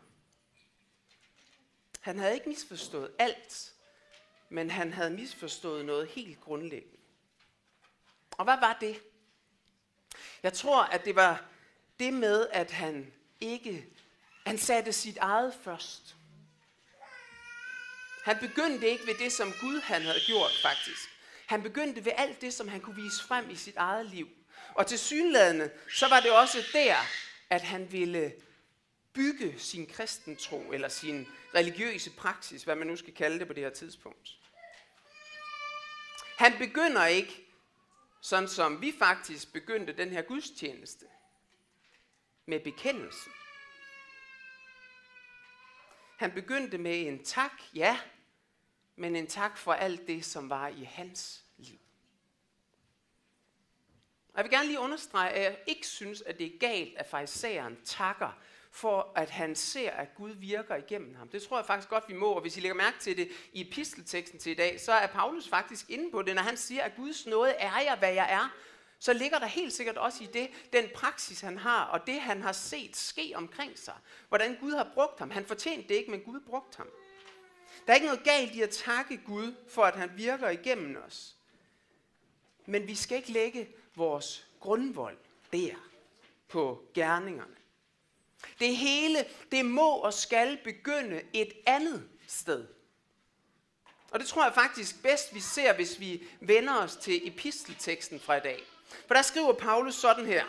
Han 2.01 2.19
havde 2.19 2.33
ikke 2.33 2.49
misforstået 2.49 3.11
alt, 3.19 3.73
men 4.49 4.69
han 4.69 4.93
havde 4.93 5.09
misforstået 5.09 5.85
noget 5.85 6.07
helt 6.07 6.41
grundlæggende. 6.41 6.97
Og 8.31 8.43
hvad 8.43 8.57
var 8.57 8.77
det? 8.81 9.01
Jeg 10.43 10.53
tror, 10.53 10.83
at 10.83 11.05
det 11.05 11.15
var 11.15 11.45
det 11.99 12.13
med, 12.13 12.47
at 12.51 12.71
han 12.71 13.13
ikke, 13.41 13.85
han 14.45 14.57
satte 14.57 14.93
sit 14.93 15.17
eget 15.17 15.53
først. 15.63 16.15
Han 18.23 18.37
begyndte 18.39 18.87
ikke 18.87 19.07
ved 19.07 19.15
det, 19.15 19.31
som 19.31 19.53
Gud 19.61 19.81
han 19.81 20.01
havde 20.01 20.19
gjort 20.25 20.51
faktisk. 20.61 21.14
Han 21.45 21.63
begyndte 21.63 22.05
ved 22.05 22.11
alt 22.15 22.41
det, 22.41 22.53
som 22.53 22.67
han 22.67 22.81
kunne 22.81 22.95
vise 22.95 23.23
frem 23.23 23.49
i 23.49 23.55
sit 23.55 23.77
eget 23.77 24.05
liv. 24.05 24.29
Og 24.73 24.87
til 24.87 24.99
synlædende, 24.99 25.71
så 25.89 26.07
var 26.09 26.19
det 26.19 26.31
også 26.31 26.57
der, 26.73 26.95
at 27.49 27.61
han 27.61 27.91
ville 27.91 28.33
bygge 29.13 29.59
sin 29.59 29.85
kristentro, 29.85 30.71
eller 30.71 30.87
sin 30.87 31.27
religiøse 31.55 32.11
praksis, 32.11 32.63
hvad 32.63 32.75
man 32.75 32.87
nu 32.87 32.95
skal 32.95 33.13
kalde 33.13 33.39
det 33.39 33.47
på 33.47 33.53
det 33.53 33.63
her 33.63 33.69
tidspunkt. 33.69 34.37
Han 36.37 36.57
begynder 36.57 37.05
ikke 37.05 37.45
sådan 38.21 38.49
som 38.49 38.81
vi 38.81 38.95
faktisk 38.99 39.53
begyndte 39.53 39.93
den 39.93 40.09
her 40.09 40.21
gudstjeneste 40.21 41.05
med 42.45 42.59
bekendelsen. 42.59 43.31
Han 46.17 46.31
begyndte 46.31 46.77
med 46.77 47.07
en 47.07 47.23
tak, 47.23 47.51
ja, 47.75 47.99
men 48.95 49.15
en 49.15 49.27
tak 49.27 49.57
for 49.57 49.73
alt 49.73 50.07
det, 50.07 50.25
som 50.25 50.49
var 50.49 50.67
i 50.67 50.83
hans 50.83 51.43
liv. 51.57 51.79
Og 54.29 54.37
jeg 54.37 54.43
vil 54.43 54.51
gerne 54.51 54.67
lige 54.67 54.79
understrege, 54.79 55.29
at 55.29 55.43
jeg 55.43 55.57
ikke 55.67 55.87
synes, 55.87 56.21
at 56.21 56.39
det 56.39 56.45
er 56.45 56.59
galt, 56.59 56.97
at 56.97 57.07
farisæeren 57.07 57.77
takker 57.85 58.39
for 58.75 59.11
at 59.15 59.29
han 59.29 59.55
ser, 59.55 59.91
at 59.91 60.15
Gud 60.15 60.31
virker 60.31 60.75
igennem 60.75 61.15
ham. 61.15 61.29
Det 61.29 61.41
tror 61.41 61.57
jeg 61.57 61.65
faktisk 61.65 61.89
godt, 61.89 62.03
vi 62.07 62.13
må. 62.13 62.31
Og 62.31 62.41
hvis 62.41 62.57
I 62.57 62.59
lægger 62.59 62.75
mærke 62.75 62.99
til 62.99 63.17
det 63.17 63.29
i 63.53 63.61
epistelteksten 63.61 64.39
til 64.39 64.51
i 64.51 64.55
dag, 64.55 64.81
så 64.81 64.91
er 64.91 65.07
Paulus 65.07 65.47
faktisk 65.47 65.89
inde 65.89 66.11
på 66.11 66.21
det, 66.21 66.35
når 66.35 66.41
han 66.41 66.57
siger, 66.57 66.83
at 66.83 66.95
Guds 66.95 67.25
nåde 67.25 67.51
er 67.51 67.79
jeg, 67.79 67.95
hvad 67.99 68.13
jeg 68.13 68.33
er. 68.33 68.55
Så 68.99 69.13
ligger 69.13 69.39
der 69.39 69.45
helt 69.45 69.73
sikkert 69.73 69.97
også 69.97 70.23
i 70.23 70.27
det, 70.33 70.49
den 70.73 70.89
praksis 70.95 71.41
han 71.41 71.57
har, 71.57 71.83
og 71.85 72.07
det 72.07 72.21
han 72.21 72.41
har 72.41 72.51
set 72.51 72.95
ske 72.95 73.33
omkring 73.35 73.79
sig. 73.79 73.95
Hvordan 74.29 74.57
Gud 74.59 74.71
har 74.71 74.91
brugt 74.93 75.19
ham. 75.19 75.31
Han 75.31 75.45
fortjente 75.45 75.87
det 75.87 75.95
ikke, 75.95 76.11
men 76.11 76.21
Gud 76.21 76.39
brugte 76.39 76.77
ham. 76.77 76.89
Der 77.85 77.91
er 77.91 77.95
ikke 77.95 78.07
noget 78.07 78.23
galt 78.23 78.55
i 78.55 78.61
at 78.61 78.69
takke 78.69 79.17
Gud 79.17 79.55
for, 79.69 79.83
at 79.83 79.95
han 79.95 80.11
virker 80.15 80.49
igennem 80.49 81.03
os. 81.07 81.35
Men 82.65 82.87
vi 82.87 82.95
skal 82.95 83.17
ikke 83.17 83.31
lægge 83.31 83.69
vores 83.95 84.47
grundvold 84.59 85.17
der 85.53 85.75
på 86.47 86.83
gerningerne. 86.93 87.55
Det 88.59 88.77
hele, 88.77 89.25
det 89.51 89.65
må 89.65 89.89
og 89.89 90.13
skal 90.13 90.59
begynde 90.63 91.21
et 91.33 91.53
andet 91.65 92.09
sted. 92.27 92.67
Og 94.11 94.19
det 94.19 94.27
tror 94.27 94.43
jeg 94.43 94.53
faktisk 94.53 95.01
bedst, 95.03 95.35
vi 95.35 95.39
ser, 95.39 95.73
hvis 95.73 95.99
vi 95.99 96.27
vender 96.39 96.75
os 96.75 96.95
til 96.95 97.27
epistelteksten 97.27 98.19
fra 98.19 98.35
i 98.35 98.39
dag. 98.39 98.63
For 99.07 99.13
der 99.13 99.21
skriver 99.21 99.53
Paulus 99.53 99.95
sådan 99.95 100.25
her. 100.25 100.45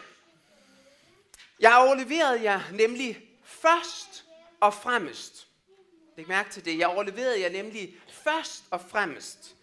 Jeg 1.61 1.77
overleverede 1.77 2.43
jer 2.43 2.61
nemlig 2.73 3.29
først 3.43 4.25
og 4.61 4.75
fremmest. 4.75 5.49
Læg 6.17 6.29
mærke 6.29 6.51
til 6.51 6.65
det. 6.65 6.79
Jeg 6.79 6.89
overleverede 6.89 7.41
jer 7.41 7.51
nemlig 7.51 7.97
først 8.09 8.65
og 8.71 8.81
fremmest, 8.81 9.57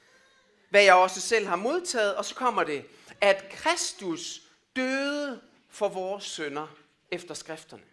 hvad 0.70 0.84
jeg 0.84 0.94
også 0.94 1.22
selv 1.22 1.48
har 1.48 1.56
modtaget, 1.56 2.16
og 2.16 2.26
så 2.26 2.36
kommer 2.36 2.64
det, 2.64 2.86
at 3.22 3.50
Kristus 3.52 4.42
døde 4.76 5.42
for 5.70 5.88
vores 5.88 6.24
sønder 6.24 6.68
efter 7.12 7.34
skrifterne. 7.34 7.84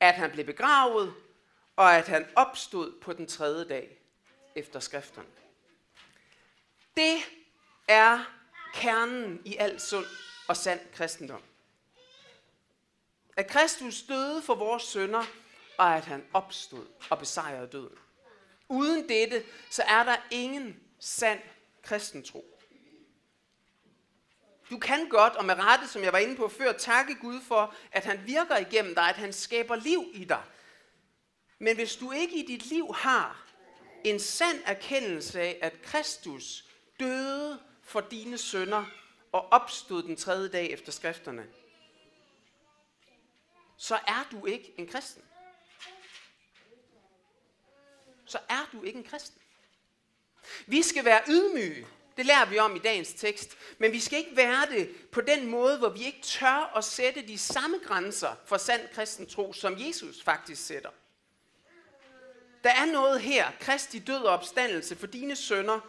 At 0.00 0.14
han 0.14 0.30
blev 0.30 0.44
begravet, 0.44 1.14
og 1.76 1.96
at 1.96 2.08
han 2.08 2.28
opstod 2.34 3.00
på 3.00 3.12
den 3.12 3.26
tredje 3.26 3.64
dag 3.68 3.98
efter 4.54 4.80
skrifterne. 4.80 5.28
Det 6.96 7.16
er 7.88 8.24
kernen 8.74 9.42
i 9.44 9.56
al 9.56 9.80
sund 9.80 10.06
og 10.48 10.56
sand 10.56 10.80
kristendom. 10.94 11.42
At 13.36 13.46
Kristus 13.46 14.02
døde 14.02 14.42
for 14.42 14.54
vores 14.54 14.82
sønder, 14.82 15.24
og 15.78 15.96
at 15.96 16.04
han 16.04 16.24
opstod 16.32 16.86
og 17.10 17.18
besejrede 17.18 17.66
døden. 17.66 17.98
Uden 18.68 19.08
dette, 19.08 19.44
så 19.70 19.82
er 19.82 20.04
der 20.04 20.16
ingen 20.30 20.80
sand 21.00 21.40
kristentro. 21.82 22.44
Du 24.70 24.78
kan 24.78 25.08
godt, 25.08 25.36
og 25.36 25.44
med 25.44 25.54
rette, 25.58 25.88
som 25.88 26.02
jeg 26.02 26.12
var 26.12 26.18
inde 26.18 26.36
på 26.36 26.48
før, 26.48 26.72
takke 26.72 27.14
Gud 27.14 27.40
for, 27.40 27.74
at 27.92 28.04
han 28.04 28.20
virker 28.26 28.56
igennem 28.56 28.94
dig, 28.94 29.08
at 29.08 29.16
han 29.16 29.32
skaber 29.32 29.76
liv 29.76 30.04
i 30.14 30.24
dig. 30.24 30.42
Men 31.58 31.76
hvis 31.76 31.96
du 31.96 32.12
ikke 32.12 32.44
i 32.44 32.46
dit 32.46 32.66
liv 32.66 32.94
har 32.94 33.46
en 34.04 34.20
sand 34.20 34.58
erkendelse 34.64 35.40
af, 35.40 35.58
at 35.62 35.82
Kristus 35.82 36.64
døde 37.00 37.60
for 37.82 38.00
dine 38.00 38.38
sønder 38.38 38.84
og 39.32 39.52
opstod 39.52 40.02
den 40.02 40.16
tredje 40.16 40.48
dag 40.48 40.70
efter 40.70 40.92
skrifterne, 40.92 41.46
så 43.76 43.94
er 43.94 44.28
du 44.32 44.46
ikke 44.46 44.74
en 44.78 44.86
kristen. 44.86 45.22
Så 48.26 48.38
er 48.48 48.68
du 48.72 48.82
ikke 48.82 48.98
en 48.98 49.04
kristen. 49.04 49.40
Vi 50.66 50.82
skal 50.82 51.04
være 51.04 51.22
ydmyge. 51.28 51.86
Det 52.16 52.26
lærer 52.26 52.46
vi 52.46 52.58
om 52.58 52.76
i 52.76 52.78
dagens 52.78 53.12
tekst. 53.12 53.56
Men 53.78 53.92
vi 53.92 54.00
skal 54.00 54.18
ikke 54.18 54.36
være 54.36 54.66
det 54.70 55.10
på 55.12 55.20
den 55.20 55.46
måde, 55.46 55.78
hvor 55.78 55.88
vi 55.88 56.04
ikke 56.04 56.22
tør 56.22 56.72
at 56.76 56.84
sætte 56.84 57.28
de 57.28 57.38
samme 57.38 57.80
grænser 57.84 58.34
for 58.44 58.56
sand 58.56 58.88
kristen 58.94 59.26
tro, 59.26 59.52
som 59.52 59.78
Jesus 59.78 60.22
faktisk 60.22 60.66
sætter. 60.66 60.90
Der 62.64 62.70
er 62.70 62.86
noget 62.86 63.20
her, 63.20 63.50
Kristi 63.60 63.98
død 63.98 64.22
og 64.22 64.34
opstandelse 64.34 64.96
for 64.96 65.06
dine 65.06 65.36
sønner, 65.36 65.80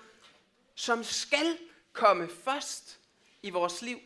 som 0.76 1.04
skal 1.04 1.58
komme 1.94 2.30
først 2.44 3.00
i 3.44 3.50
vores 3.50 3.82
liv, 3.82 4.00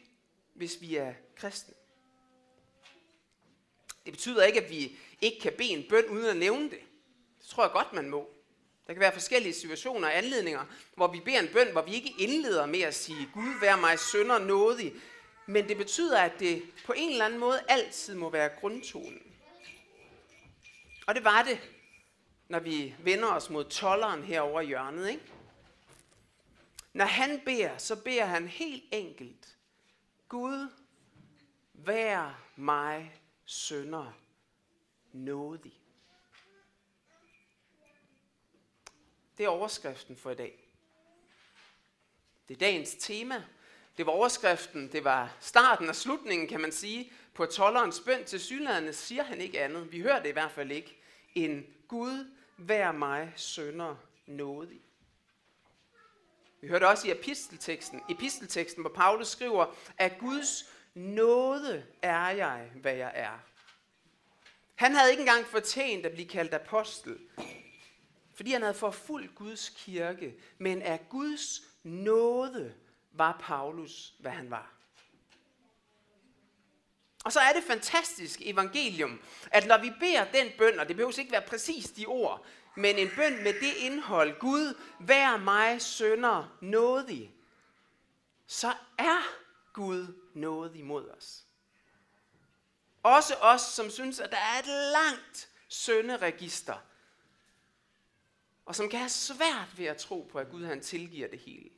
hvis 0.54 0.82
vi 0.82 0.96
er 0.96 1.14
kristne. 1.36 1.74
Det 4.06 4.14
betyder 4.14 4.44
ikke, 4.44 4.62
at 4.62 4.70
vi 4.70 4.98
ikke 5.22 5.40
kan 5.40 5.54
bede 5.58 5.70
en 5.70 5.86
bøn 5.90 6.06
uden 6.06 6.26
at 6.26 6.38
nævne 6.38 6.70
det. 6.70 6.80
Det 7.42 7.50
tror 7.50 7.64
jeg 7.64 7.72
godt, 7.72 7.94
man 7.94 8.10
må. 8.10 8.30
Der 8.88 8.94
kan 8.94 9.00
være 9.02 9.14
forskellige 9.14 9.54
situationer 9.54 10.08
og 10.08 10.18
anledninger, 10.18 10.66
hvor 10.96 11.08
vi 11.08 11.20
beder 11.20 11.40
en 11.40 11.54
bøn, 11.54 11.72
hvor 11.72 11.82
vi 11.82 11.94
ikke 11.94 12.14
indleder 12.18 12.66
med 12.66 12.82
at 12.82 12.96
sige, 12.96 13.30
Gud 13.34 13.60
vær 13.62 13.76
mig 13.76 14.00
sønder 14.00 14.40
nådig. 14.40 14.94
Men 15.46 15.68
det 15.68 15.78
betyder, 15.78 16.20
at 16.20 16.40
det 16.40 16.64
på 16.86 16.94
en 16.98 17.12
eller 17.12 17.26
anden 17.26 17.40
måde 17.40 17.64
altid 17.68 18.16
må 18.16 18.30
være 18.30 18.50
grundtonen. 18.50 19.22
Og 21.08 21.16
det 21.16 21.24
var 21.24 21.44
det, 21.44 21.60
når 22.48 22.60
vi 22.60 22.96
vender 23.00 23.28
os 23.28 23.50
mod 23.50 23.64
tolleren 23.64 24.24
herover 24.24 24.62
i 24.62 24.66
hjørnet. 24.66 25.10
Ikke? 25.10 25.24
Når 26.94 27.06
han 27.06 27.42
beder, 27.46 27.78
så 27.78 27.96
beder 27.96 28.26
han 28.26 28.48
helt 28.48 28.84
enkelt, 28.92 29.58
Gud, 30.30 30.68
vær 31.74 32.44
mig 32.56 33.22
sønder 33.46 34.18
nådig. 35.14 35.74
Det 39.42 39.48
er 39.48 39.52
overskriften 39.52 40.18
for 40.18 40.32
i 40.32 40.36
dag. 40.36 40.54
Det 42.48 42.56
er 42.56 42.60
dagens 42.60 42.96
tema. 43.00 43.44
Det 43.98 44.06
var 44.06 44.12
overskriften, 44.12 44.92
det 44.92 45.04
var 45.04 45.36
starten 45.40 45.90
og 45.90 45.96
slutningen, 45.96 46.48
kan 46.48 46.62
man 46.62 46.72
sige, 46.72 47.12
på 47.34 47.46
tollerens 47.46 48.00
bøn 48.00 48.26
til 48.26 48.40
synlæderne, 48.40 48.94
siger 48.94 49.24
han 49.24 49.42
ikke 49.42 49.62
andet. 49.62 49.92
Vi 49.92 50.02
hører 50.02 50.22
det 50.22 50.30
i 50.30 50.32
hvert 50.32 50.52
fald 50.52 50.72
ikke. 50.72 50.98
En 51.36 51.66
Gud, 51.88 52.32
vær 52.58 52.92
mig 52.92 53.34
sønder 53.36 53.96
nådig. 54.26 54.82
Vi 56.62 56.68
hørte 56.68 56.88
også 56.88 57.08
i 57.08 57.12
epistelteksten, 57.12 58.02
epistelteksten, 58.10 58.84
hvor 58.84 58.94
Paulus 58.94 59.28
skriver, 59.28 59.76
at 59.98 60.18
Guds 60.20 60.70
nåde 60.94 61.86
er 62.02 62.30
jeg, 62.30 62.72
hvad 62.76 62.96
jeg 62.96 63.12
er. 63.16 63.40
Han 64.76 64.96
havde 64.96 65.12
ikke 65.12 65.22
engang 65.22 65.46
fortjent 65.46 66.06
at 66.06 66.12
blive 66.12 66.28
kaldt 66.28 66.54
apostel, 66.54 67.20
fordi 68.34 68.52
han 68.52 68.62
havde 68.62 68.74
forfulgt 68.74 69.36
Guds 69.36 69.70
kirke, 69.70 70.36
men 70.58 70.82
af 70.82 71.10
Guds 71.10 71.62
nåde 71.84 72.76
var 73.12 73.38
Paulus, 73.42 74.14
hvad 74.20 74.32
han 74.32 74.52
var. 74.52 74.74
Og 77.24 77.32
så 77.32 77.40
er 77.40 77.54
det 77.54 77.64
fantastisk 77.64 78.42
evangelium, 78.42 79.22
at 79.52 79.68
når 79.68 79.78
vi 79.78 79.92
beder 80.00 80.32
den 80.32 80.52
bøn, 80.58 80.80
og 80.80 80.88
det 80.88 80.96
behøver 80.96 81.20
ikke 81.20 81.32
være 81.32 81.42
præcis 81.42 81.92
de 81.92 82.06
ord, 82.06 82.46
men 82.76 82.98
en 82.98 83.10
bøn 83.16 83.44
med 83.44 83.54
det 83.54 83.74
indhold, 83.78 84.40
Gud, 84.40 84.78
vær 85.00 85.38
mig 85.38 85.82
sønder 85.82 86.58
nådig, 86.62 87.36
så 88.48 88.74
er 88.98 89.28
Gud 89.74 90.08
noget 90.34 90.76
imod 90.76 91.10
os. 91.10 91.44
Også 93.04 93.36
os, 93.36 93.62
som 93.62 93.90
synes, 93.90 94.20
at 94.20 94.32
der 94.32 94.38
er 94.38 94.60
et 94.60 94.92
langt 94.92 95.50
sønderegister, 95.68 96.76
og 98.66 98.76
som 98.76 98.90
kan 98.90 99.00
have 99.00 99.10
svært 99.10 99.78
ved 99.78 99.86
at 99.86 99.98
tro 99.98 100.30
på, 100.32 100.40
at 100.40 100.50
Gud 100.52 100.66
han 100.66 100.82
tilgiver 100.82 101.28
det 101.28 101.40
hele. 101.40 101.70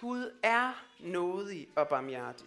Gud 0.00 0.30
er 0.42 0.84
nådig 1.00 1.68
og 1.76 1.88
barmhjertig. 1.88 2.46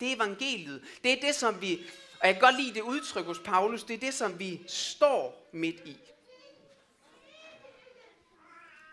Det 0.00 0.12
er 0.12 0.16
evangeliet. 0.16 0.84
Det 1.04 1.12
er 1.12 1.20
det, 1.20 1.34
som 1.34 1.60
vi, 1.60 1.86
og 2.20 2.26
jeg 2.26 2.34
kan 2.34 2.40
godt 2.40 2.62
lide 2.62 2.74
det 2.74 2.82
udtryk 2.82 3.24
hos 3.24 3.38
Paulus, 3.38 3.84
det 3.84 3.94
er 3.94 3.98
det, 3.98 4.14
som 4.14 4.38
vi 4.38 4.62
står 4.66 5.48
midt 5.52 5.80
i. 5.84 5.98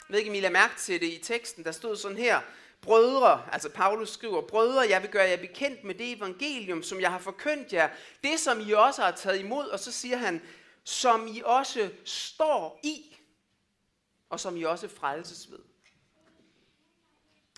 Jeg 0.09 0.15
ved 0.15 0.19
ikke, 0.19 0.31
om 0.31 0.35
I 0.35 0.39
lader 0.39 0.53
mærke 0.53 0.75
til 0.77 1.01
det 1.01 1.07
i 1.07 1.19
teksten, 1.23 1.63
der 1.63 1.71
stod 1.71 1.95
sådan 1.95 2.17
her, 2.17 2.41
Brødre, 2.83 3.41
altså 3.51 3.69
Paulus 3.69 4.09
skriver, 4.09 4.41
brødre, 4.41 4.89
jeg 4.89 5.01
vil 5.01 5.09
gøre 5.09 5.29
jer 5.29 5.37
bekendt 5.37 5.83
med 5.83 5.95
det 5.95 6.17
evangelium, 6.17 6.83
som 6.83 7.01
jeg 7.01 7.11
har 7.11 7.19
forkyndt 7.19 7.73
jer, 7.73 7.89
det 8.23 8.39
som 8.39 8.61
I 8.61 8.71
også 8.71 9.01
har 9.01 9.11
taget 9.11 9.39
imod, 9.39 9.67
og 9.67 9.79
så 9.79 9.91
siger 9.91 10.17
han, 10.17 10.41
som 10.83 11.27
I 11.27 11.41
også 11.45 11.91
står 12.05 12.79
i, 12.83 13.15
og 14.29 14.39
som 14.39 14.57
I 14.57 14.63
også 14.63 14.87
frelses 14.87 15.51
ved. 15.51 15.59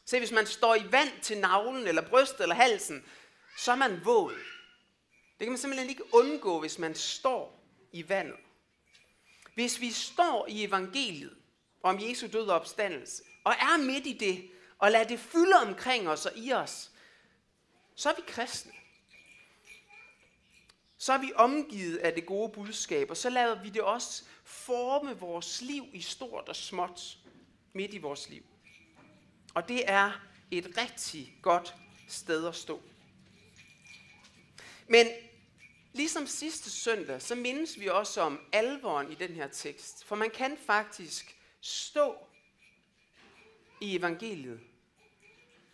Se, 0.05 0.19
hvis 0.19 0.31
man 0.31 0.45
står 0.45 0.75
i 0.75 0.91
vand 0.91 1.21
til 1.21 1.37
navlen, 1.37 1.87
eller 1.87 2.09
brystet, 2.09 2.41
eller 2.41 2.55
halsen, 2.55 3.05
så 3.57 3.71
er 3.71 3.75
man 3.75 4.05
våd. 4.05 4.35
Det 5.39 5.45
kan 5.45 5.49
man 5.49 5.57
simpelthen 5.57 5.89
ikke 5.89 6.13
undgå, 6.13 6.59
hvis 6.59 6.79
man 6.79 6.95
står 6.95 7.63
i 7.91 8.09
vandet. 8.09 8.39
Hvis 9.53 9.81
vi 9.81 9.91
står 9.91 10.47
i 10.47 10.63
evangeliet 10.63 11.37
om 11.83 11.99
Jesu 12.01 12.27
død 12.27 12.47
og 12.47 12.55
opstandelse, 12.55 13.23
og 13.43 13.51
er 13.53 13.77
midt 13.77 14.07
i 14.07 14.13
det, 14.13 14.51
og 14.79 14.91
lader 14.91 15.07
det 15.07 15.19
fylde 15.19 15.55
omkring 15.55 16.09
os 16.09 16.25
og 16.25 16.31
i 16.35 16.53
os, 16.53 16.91
så 17.95 18.09
er 18.09 18.15
vi 18.15 18.21
kristne. 18.27 18.71
Så 20.97 21.13
er 21.13 21.17
vi 21.17 21.31
omgivet 21.35 21.97
af 21.97 22.13
det 22.13 22.25
gode 22.25 22.49
budskab, 22.49 23.09
og 23.09 23.17
så 23.17 23.29
lader 23.29 23.61
vi 23.61 23.69
det 23.69 23.81
også 23.81 24.23
forme 24.43 25.19
vores 25.19 25.61
liv 25.61 25.85
i 25.93 26.01
stort 26.01 26.49
og 26.49 26.55
småt 26.55 27.17
midt 27.73 27.93
i 27.93 27.97
vores 27.97 28.29
liv. 28.29 28.43
Og 29.53 29.67
det 29.67 29.89
er 29.89 30.21
et 30.51 30.77
rigtig 30.77 31.37
godt 31.41 31.75
sted 32.07 32.47
at 32.47 32.55
stå. 32.55 32.81
Men 34.87 35.07
ligesom 35.93 36.27
sidste 36.27 36.69
søndag, 36.69 37.21
så 37.21 37.35
mindes 37.35 37.79
vi 37.79 37.87
også 37.87 38.21
om 38.21 38.39
alvoren 38.51 39.11
i 39.11 39.15
den 39.15 39.31
her 39.31 39.47
tekst. 39.47 40.05
For 40.05 40.15
man 40.15 40.29
kan 40.29 40.57
faktisk 40.65 41.37
stå 41.61 42.15
i 43.81 43.95
evangeliet, 43.95 44.59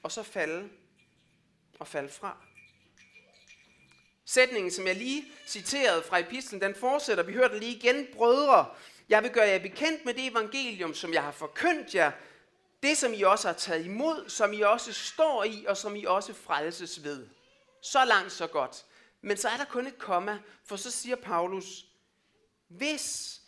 og 0.04 0.12
så 0.12 0.24
falde 0.24 0.70
og 1.80 1.88
falde 1.88 2.10
fra. 2.10 2.38
Sætningen, 4.34 4.72
som 4.72 4.88
jeg 4.88 4.96
lige 4.96 5.32
citerede 5.48 6.04
fra 6.04 6.20
epistlen, 6.20 6.62
den 6.62 6.76
fortsætter. 6.76 7.24
Vi 7.24 7.34
hørte 7.34 7.60
lige 7.60 7.76
igen. 7.76 8.08
Brødre, 8.14 8.66
jeg 9.10 9.24
vil 9.24 9.32
gøre 9.32 9.48
jer 9.48 9.60
bekendt 9.60 10.06
med 10.06 10.14
det 10.14 10.28
evangelium, 10.28 10.94
som 10.94 11.14
jeg 11.14 11.24
har 11.24 11.32
forkyndt 11.32 11.96
jer. 11.96 12.12
Det, 12.84 12.98
som 12.98 13.14
I 13.14 13.22
også 13.22 13.48
har 13.48 13.56
taget 13.56 13.86
imod, 13.86 14.30
som 14.30 14.54
I 14.54 14.62
også 14.62 14.94
står 14.94 15.44
i, 15.44 15.66
og 15.68 15.78
som 15.78 15.96
I 15.96 16.06
også 16.06 16.34
frelses 16.34 17.04
ved. 17.04 17.28
Så 17.84 18.06
langt, 18.06 18.32
så 18.32 18.48
godt. 18.48 18.86
Men 19.22 19.38
så 19.38 19.50
er 19.50 19.58
der 19.58 19.66
kun 19.66 19.88
et 19.88 19.98
komma, 19.98 20.40
for 20.66 20.76
så 20.76 20.92
siger 20.92 21.16
Paulus, 21.16 21.86
hvis 22.68 23.40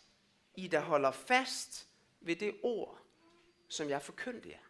I 0.54 0.68
der 0.68 0.80
holder 0.80 1.10
fast 1.10 1.86
ved 2.20 2.36
det 2.36 2.54
ord, 2.62 2.98
som 3.68 3.88
jeg 3.88 4.02
forkyndte 4.02 4.48
jer. 4.48 4.63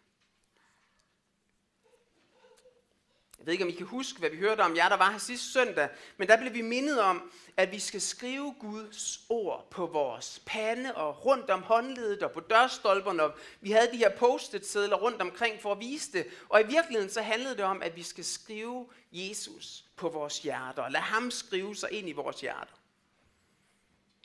Jeg 3.45 3.47
ved 3.47 3.53
ikke, 3.53 3.63
om 3.63 3.69
I 3.69 3.73
kan 3.73 3.85
huske, 3.85 4.19
hvad 4.19 4.29
vi 4.29 4.37
hørte 4.37 4.61
om 4.61 4.75
jer, 4.75 4.89
der 4.89 4.97
var 4.97 5.11
her 5.11 5.17
sidste 5.17 5.51
søndag, 5.51 5.89
men 6.17 6.27
der 6.27 6.37
blev 6.37 6.53
vi 6.53 6.61
mindet 6.61 7.01
om, 7.01 7.31
at 7.57 7.71
vi 7.71 7.79
skal 7.79 8.01
skrive 8.01 8.55
Guds 8.59 9.19
ord 9.29 9.67
på 9.71 9.85
vores 9.85 10.41
pande 10.45 10.95
og 10.95 11.25
rundt 11.25 11.49
om 11.49 11.61
håndledet 11.61 12.23
og 12.23 12.31
på 12.31 12.39
dørstolperne. 12.39 13.23
Og 13.23 13.37
vi 13.61 13.71
havde 13.71 13.91
de 13.91 13.97
her 13.97 14.17
post-it-sedler 14.17 14.95
rundt 14.95 15.21
omkring 15.21 15.61
for 15.61 15.71
at 15.71 15.79
vise 15.79 16.11
det. 16.11 16.27
Og 16.49 16.61
i 16.61 16.65
virkeligheden 16.65 17.09
så 17.09 17.21
handlede 17.21 17.55
det 17.55 17.65
om, 17.65 17.81
at 17.81 17.95
vi 17.95 18.03
skal 18.03 18.25
skrive 18.25 18.87
Jesus 19.11 19.85
på 19.95 20.09
vores 20.09 20.39
hjerter 20.39 20.83
og 20.83 20.91
lade 20.91 21.03
ham 21.03 21.31
skrive 21.31 21.75
sig 21.75 21.91
ind 21.91 22.09
i 22.09 22.13
vores 22.13 22.41
hjerter. 22.41 22.75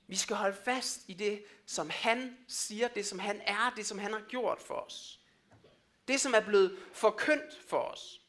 Vi 0.07 0.17
skal 0.17 0.37
holde 0.37 0.57
fast 0.65 1.01
i 1.09 1.15
det, 1.15 1.45
som 1.67 1.91
han 1.91 2.37
siger, 2.49 2.89
det 2.89 3.07
som 3.07 3.19
han 3.19 3.41
er, 3.47 3.73
det 3.77 3.87
som 3.87 3.99
han 3.99 4.13
har 4.13 4.23
gjort 4.29 4.63
for 4.63 4.75
os. 4.75 5.21
Det, 6.09 6.21
som 6.21 6.35
er 6.35 6.41
blevet 6.41 6.79
forkyndt 6.93 7.61
for 7.69 7.79
os. 7.79 8.21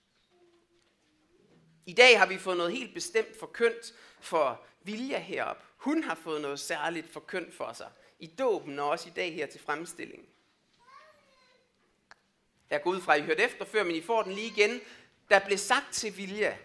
I 1.86 1.94
dag 1.94 2.20
har 2.20 2.26
vi 2.26 2.38
fået 2.38 2.58
noget 2.58 2.72
helt 2.72 2.94
bestemt 2.94 3.40
forkyndt 3.40 3.94
for 4.20 4.62
Vilja 4.84 5.20
herop. 5.20 5.64
Hun 5.78 6.04
har 6.04 6.16
fået 6.16 6.42
noget 6.42 6.60
særligt 6.60 7.14
forkyndt 7.14 7.56
for 7.56 7.74
sig. 7.74 7.90
I 8.20 8.28
dåben 8.28 8.80
og 8.80 8.90
også 8.90 9.10
i 9.10 9.12
dag 9.16 9.34
her 9.34 9.46
til 9.46 9.62
fremstillingen. 9.62 10.28
Jeg 12.70 12.82
går 12.84 12.92
ud 12.92 13.02
fra, 13.02 13.16
at 13.16 13.22
I 13.22 13.24
hørte 13.24 13.44
efter 13.44 13.66
før, 13.66 13.84
men 13.84 13.96
I 13.96 14.02
får 14.02 14.24
den 14.24 14.34
lige 14.34 14.48
igen. 14.48 14.82
Der 15.30 15.40
blev 15.40 15.58
sagt 15.58 15.94
til 15.94 16.18
Vilja, 16.18 16.58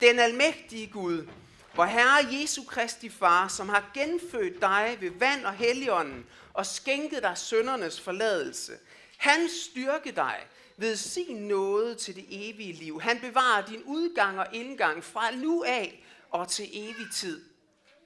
den 0.00 0.18
almægtige 0.18 0.86
Gud, 0.86 1.28
hvor 1.74 1.84
Herre 1.84 2.40
Jesu 2.40 2.64
Kristi 2.64 3.08
Far, 3.08 3.48
som 3.48 3.68
har 3.68 3.90
genfødt 3.94 4.60
dig 4.60 4.96
ved 5.00 5.10
vand 5.10 5.44
og 5.44 5.54
helligånden 5.54 6.26
og 6.52 6.66
skænket 6.66 7.22
dig 7.22 7.38
søndernes 7.38 8.00
forladelse, 8.00 8.72
han 9.16 9.48
styrke 9.48 10.12
dig 10.12 10.46
ved 10.76 10.96
sin 10.96 11.36
nåde 11.36 11.94
til 11.94 12.16
det 12.16 12.26
evige 12.28 12.72
liv. 12.72 13.00
Han 13.00 13.20
bevarer 13.20 13.66
din 13.66 13.82
udgang 13.82 14.38
og 14.38 14.46
indgang 14.52 15.04
fra 15.04 15.30
nu 15.30 15.64
af 15.64 16.04
og 16.30 16.48
til 16.48 16.68
evig 16.72 17.06
tid. 17.12 17.44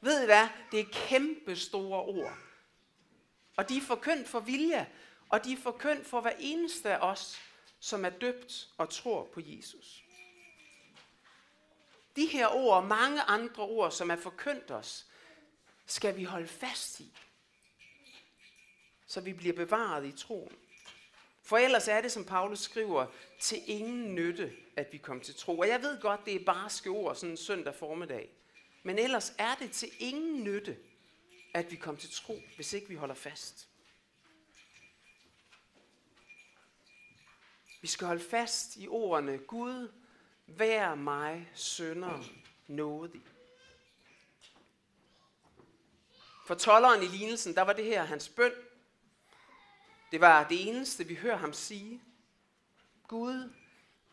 Ved 0.00 0.22
I 0.22 0.25
hvad? 0.25 0.48
Det 0.72 0.80
er 0.80 0.84
kæmpe 0.92 1.56
store 1.56 2.02
ord. 2.02 2.38
Og 3.56 3.68
de 3.68 3.76
er 3.76 3.80
forkyndt 3.80 4.28
for 4.28 4.40
vilje, 4.40 4.88
og 5.28 5.44
de 5.44 5.52
er 5.52 5.56
forkyndt 5.62 6.06
for 6.06 6.20
hver 6.20 6.32
eneste 6.38 6.90
af 6.90 7.10
os, 7.10 7.38
som 7.80 8.04
er 8.04 8.10
døbt 8.10 8.68
og 8.78 8.90
tror 8.90 9.25
på 9.32 9.40
Jesus. 9.44 10.04
De 12.16 12.26
her 12.26 12.48
ord 12.48 12.76
og 12.76 12.84
mange 12.84 13.22
andre 13.22 13.62
ord, 13.62 13.90
som 13.90 14.10
er 14.10 14.16
forkyndt 14.16 14.70
os, 14.70 15.06
skal 15.87 16.16
vi 16.16 16.25
holde 16.25 16.48
fast 16.48 17.00
i, 17.00 17.12
så 19.06 19.20
vi 19.20 19.32
bliver 19.32 19.54
bevaret 19.54 20.06
i 20.06 20.12
troen. 20.12 20.56
For 21.48 21.56
ellers 21.56 21.88
er 21.88 22.00
det, 22.00 22.12
som 22.12 22.24
Paulus 22.24 22.58
skriver, 22.58 23.06
til 23.40 23.62
ingen 23.66 24.14
nytte, 24.14 24.52
at 24.76 24.92
vi 24.92 24.98
kommer 24.98 25.24
til 25.24 25.34
tro. 25.34 25.58
Og 25.58 25.68
jeg 25.68 25.82
ved 25.82 26.00
godt, 26.00 26.24
det 26.24 26.34
er 26.34 26.44
bare 26.44 26.90
ord 26.90 27.14
sådan 27.14 27.30
en 27.30 27.36
søndag 27.36 27.74
formiddag. 27.74 28.30
Men 28.82 28.98
ellers 28.98 29.32
er 29.38 29.54
det 29.54 29.70
til 29.70 29.88
ingen 29.98 30.44
nytte, 30.44 30.76
at 31.54 31.70
vi 31.70 31.76
kommer 31.76 32.00
til 32.00 32.10
tro, 32.10 32.40
hvis 32.56 32.72
ikke 32.72 32.88
vi 32.88 32.94
holder 32.94 33.14
fast. 33.14 33.68
Vi 37.80 37.88
skal 37.88 38.06
holde 38.06 38.24
fast 38.24 38.76
i 38.76 38.88
ordene, 38.88 39.38
Gud, 39.38 39.92
vær 40.46 40.94
mig 40.94 41.50
sønder 41.54 42.24
nådig. 42.66 43.22
For 46.46 46.54
tolleren 46.54 47.02
i 47.02 47.06
lignelsen, 47.06 47.54
der 47.54 47.62
var 47.62 47.72
det 47.72 47.84
her 47.84 48.04
hans 48.04 48.28
bøn. 48.28 48.52
Det 50.12 50.20
var 50.20 50.48
det 50.48 50.68
eneste, 50.68 51.04
vi 51.04 51.14
hører 51.14 51.36
ham 51.36 51.52
sige. 51.52 52.02
Gud, 53.08 53.52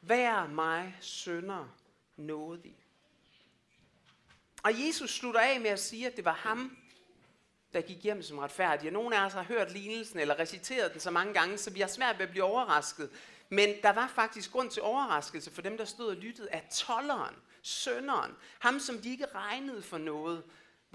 vær 0.01 0.47
mig 0.47 0.97
sønder 1.01 1.75
nådig. 2.17 2.75
Og 4.63 4.87
Jesus 4.87 5.15
slutter 5.15 5.39
af 5.39 5.61
med 5.61 5.69
at 5.69 5.79
sige, 5.79 6.07
at 6.07 6.15
det 6.15 6.25
var 6.25 6.33
ham, 6.33 6.77
der 7.73 7.81
gik 7.81 8.03
hjem 8.03 8.21
som 8.21 8.37
retfærdig. 8.37 8.89
Og 8.89 8.93
nogle 8.93 9.17
af 9.17 9.25
os 9.25 9.33
har 9.33 9.43
hørt 9.43 9.71
lignelsen 9.71 10.19
eller 10.19 10.39
reciteret 10.39 10.93
den 10.93 10.99
så 10.99 11.11
mange 11.11 11.33
gange, 11.33 11.57
så 11.57 11.71
vi 11.71 11.79
har 11.79 11.87
svært 11.87 12.17
ved 12.17 12.25
at 12.25 12.31
blive 12.31 12.43
overrasket. 12.43 13.09
Men 13.49 13.69
der 13.83 13.89
var 13.89 14.07
faktisk 14.07 14.51
grund 14.51 14.69
til 14.69 14.81
overraskelse 14.81 15.51
for 15.51 15.61
dem, 15.61 15.77
der 15.77 15.85
stod 15.85 16.07
og 16.07 16.15
lyttede, 16.15 16.49
at 16.49 16.63
tolleren, 16.71 17.35
sønderen, 17.61 18.31
ham 18.59 18.79
som 18.79 18.97
de 18.97 19.11
ikke 19.11 19.25
regnede 19.35 19.81
for 19.81 19.97
noget, 19.97 20.43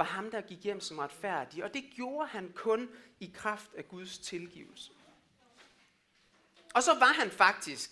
var 0.01 0.07
ham, 0.07 0.31
der 0.31 0.41
gik 0.41 0.65
hjem 0.65 0.81
som 0.81 0.99
retfærdig. 0.99 1.65
Og 1.65 1.75
det 1.75 1.85
gjorde 1.95 2.29
han 2.29 2.53
kun 2.57 2.89
i 3.21 3.33
kraft 3.35 3.75
af 3.77 3.89
Guds 3.89 4.19
tilgivelse. 4.19 4.91
Og 6.75 6.83
så 6.83 6.99
var 6.99 7.13
han 7.13 7.31
faktisk, 7.31 7.91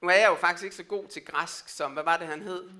nu 0.00 0.08
er 0.08 0.14
jeg 0.14 0.28
jo 0.28 0.34
faktisk 0.34 0.64
ikke 0.64 0.76
så 0.76 0.82
god 0.82 1.08
til 1.08 1.24
græsk, 1.24 1.68
som, 1.68 1.92
hvad 1.92 2.02
var 2.02 2.16
det 2.16 2.26
han 2.26 2.42
hed? 2.42 2.70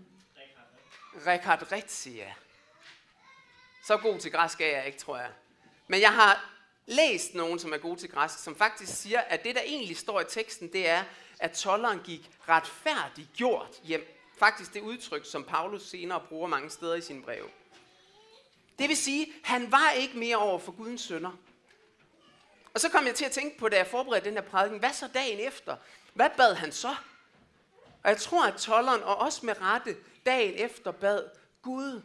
Richard 1.26 1.72
Ritzia. 1.72 2.34
Så 3.84 3.96
god 3.96 4.18
til 4.18 4.32
græsk 4.32 4.60
er 4.60 4.66
jeg 4.66 4.86
ikke, 4.86 4.98
tror 4.98 5.16
jeg. 5.16 5.30
Men 5.88 6.00
jeg 6.00 6.14
har 6.14 6.50
læst 6.86 7.34
nogen, 7.34 7.58
som 7.58 7.72
er 7.72 7.78
gode 7.78 8.00
til 8.00 8.10
græsk, 8.10 8.38
som 8.38 8.56
faktisk 8.56 9.02
siger, 9.02 9.20
at 9.20 9.44
det, 9.44 9.54
der 9.54 9.62
egentlig 9.62 9.96
står 9.96 10.20
i 10.20 10.24
teksten, 10.28 10.72
det 10.72 10.88
er, 10.88 11.04
at 11.38 11.52
tolleren 11.52 12.00
gik 12.04 12.30
retfærdigt 12.48 13.32
gjort 13.32 13.80
hjem. 13.82 14.18
Faktisk 14.38 14.74
det 14.74 14.80
udtryk, 14.80 15.26
som 15.26 15.44
Paulus 15.44 15.82
senere 15.82 16.20
bruger 16.28 16.48
mange 16.48 16.70
steder 16.70 16.94
i 16.94 17.00
sine 17.00 17.22
breve. 17.22 17.48
Det 18.78 18.88
vil 18.88 18.96
sige, 18.96 19.32
han 19.42 19.72
var 19.72 19.90
ikke 19.90 20.18
mere 20.18 20.36
over 20.36 20.58
for 20.58 20.72
Gudens 20.72 21.00
sønder. 21.00 21.30
Og 22.74 22.80
så 22.80 22.88
kom 22.88 23.06
jeg 23.06 23.14
til 23.14 23.24
at 23.24 23.32
tænke 23.32 23.58
på, 23.58 23.68
da 23.68 23.76
jeg 23.76 23.86
forberedte 23.86 24.28
den 24.28 24.34
her 24.34 24.42
prædiken, 24.42 24.78
hvad 24.78 24.92
så 24.92 25.08
dagen 25.14 25.38
efter? 25.40 25.76
Hvad 26.14 26.30
bad 26.36 26.54
han 26.54 26.72
så? 26.72 26.94
Og 28.02 28.10
jeg 28.10 28.16
tror, 28.16 28.46
at 28.46 28.56
tolleren, 28.56 29.02
og 29.02 29.16
også 29.16 29.46
med 29.46 29.60
rette, 29.60 29.96
dagen 30.26 30.54
efter 30.54 30.90
bad, 30.90 31.24
Gud, 31.62 32.02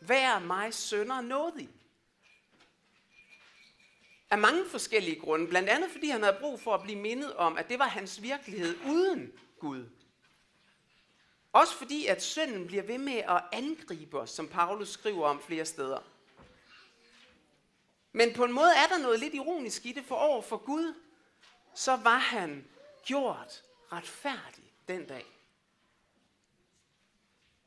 vær 0.00 0.38
mig 0.38 0.74
sønder 0.74 1.20
nådig. 1.20 1.68
Af 4.30 4.38
mange 4.38 4.64
forskellige 4.70 5.20
grunde. 5.20 5.48
Blandt 5.48 5.68
andet 5.68 5.90
fordi 5.90 6.08
han 6.08 6.22
havde 6.22 6.36
brug 6.40 6.60
for 6.60 6.74
at 6.74 6.82
blive 6.82 6.98
mindet 6.98 7.32
om, 7.32 7.56
at 7.56 7.68
det 7.68 7.78
var 7.78 7.88
hans 7.88 8.22
virkelighed 8.22 8.76
uden 8.86 9.32
Gud. 9.60 9.86
Også 11.52 11.74
fordi, 11.74 12.06
at 12.06 12.22
synden 12.22 12.66
bliver 12.66 12.82
ved 12.82 12.98
med 12.98 13.16
at 13.16 13.42
angribe 13.52 14.20
os, 14.20 14.30
som 14.30 14.48
Paulus 14.48 14.88
skriver 14.88 15.28
om 15.28 15.42
flere 15.42 15.64
steder. 15.64 16.00
Men 18.12 18.34
på 18.34 18.44
en 18.44 18.52
måde 18.52 18.70
er 18.76 18.86
der 18.86 18.98
noget 18.98 19.20
lidt 19.20 19.34
ironisk 19.34 19.86
i 19.86 19.92
det, 19.92 20.04
for 20.04 20.14
over 20.14 20.42
for 20.42 20.56
Gud, 20.56 20.94
så 21.74 21.96
var 21.96 22.18
han 22.18 22.64
gjort 23.04 23.62
retfærdig 23.92 24.72
den 24.88 25.06
dag. 25.06 25.26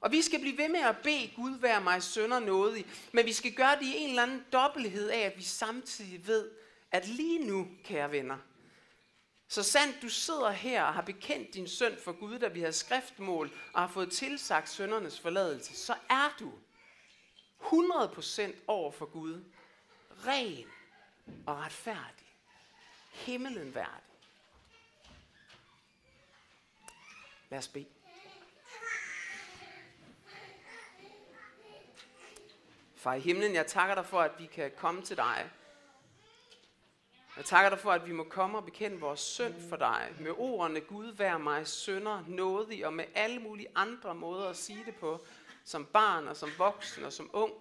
Og 0.01 0.11
vi 0.11 0.21
skal 0.21 0.39
blive 0.39 0.57
ved 0.57 0.69
med 0.69 0.79
at 0.79 0.97
bede 1.03 1.31
Gud 1.35 1.59
være 1.59 1.81
mig 1.81 2.03
sønder 2.03 2.39
nådig, 2.39 2.85
men 3.11 3.25
vi 3.25 3.33
skal 3.33 3.53
gøre 3.53 3.75
det 3.75 3.85
i 3.85 3.95
en 3.97 4.09
eller 4.09 4.23
anden 4.23 4.45
dobbelthed 4.53 5.09
af, 5.09 5.19
at 5.19 5.37
vi 5.37 5.43
samtidig 5.43 6.27
ved, 6.27 6.51
at 6.91 7.07
lige 7.07 7.47
nu, 7.47 7.67
kære 7.83 8.11
venner, 8.11 8.37
så 9.47 9.63
sandt 9.63 10.01
du 10.01 10.09
sidder 10.09 10.51
her 10.51 10.83
og 10.83 10.93
har 10.93 11.01
bekendt 11.01 11.53
din 11.53 11.67
søn 11.67 11.97
for 12.03 12.11
Gud, 12.11 12.39
da 12.39 12.47
vi 12.47 12.61
har 12.61 12.71
skriftmål 12.71 13.51
og 13.73 13.81
har 13.81 13.87
fået 13.87 14.11
tilsagt 14.11 14.69
søndernes 14.69 15.19
forladelse, 15.19 15.75
så 15.75 15.95
er 16.09 16.35
du 16.39 16.51
100% 17.61 18.55
over 18.67 18.91
for 18.91 19.05
Gud 19.05 19.43
ren 20.27 20.67
og 21.45 21.57
retfærdig. 21.57 22.25
Himmelen 23.11 23.75
værdig. 23.75 24.01
Lad 27.49 27.59
os 27.59 27.67
bede. 27.67 27.85
Far 32.95 33.13
i 33.13 33.19
himlen, 33.19 33.53
jeg 33.53 33.67
takker 33.67 33.95
dig 33.95 34.05
for, 34.05 34.21
at 34.21 34.31
vi 34.39 34.45
kan 34.45 34.71
komme 34.77 35.01
til 35.01 35.17
dig. 35.17 35.49
Jeg 37.37 37.45
takker 37.45 37.69
dig 37.69 37.79
for, 37.79 37.91
at 37.91 38.07
vi 38.07 38.11
må 38.11 38.23
komme 38.23 38.57
og 38.57 38.65
bekende 38.65 38.99
vores 38.99 39.19
synd 39.19 39.69
for 39.69 39.75
dig. 39.75 40.13
Med 40.19 40.31
ordene, 40.37 40.81
Gud 40.81 41.05
vær 41.05 41.37
mig 41.37 41.67
sønder, 41.67 42.23
nådig 42.27 42.85
og 42.85 42.93
med 42.93 43.05
alle 43.15 43.39
mulige 43.39 43.67
andre 43.75 44.15
måder 44.15 44.49
at 44.49 44.57
sige 44.57 44.85
det 44.85 44.95
på. 44.95 45.25
Som 45.63 45.85
barn 45.85 46.27
og 46.27 46.37
som 46.37 46.49
voksen 46.57 47.03
og 47.03 47.13
som 47.13 47.29
ung. 47.33 47.53